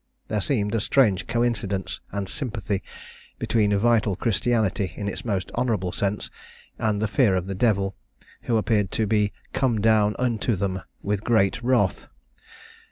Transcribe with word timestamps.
There 0.29 0.41
seemed 0.41 0.73
a 0.73 0.79
strange 0.79 1.27
coincidence 1.27 1.99
and 2.11 2.27
sympathy 2.27 2.81
between 3.37 3.77
vital 3.77 4.15
christianity 4.15 4.93
in 4.95 5.07
its 5.07 5.23
most 5.23 5.51
honourable 5.51 5.91
sense, 5.91 6.31
and 6.79 6.99
the 6.99 7.07
fear 7.07 7.35
of 7.35 7.45
the 7.45 7.53
devil, 7.53 7.95
who 8.49 8.57
appeared 8.57 8.89
to 8.93 9.05
be 9.05 9.31
"come 9.53 9.79
down 9.79 10.15
unto 10.17 10.55
them, 10.55 10.81
with 11.03 11.23
great 11.23 11.61
wrath." 11.61 12.07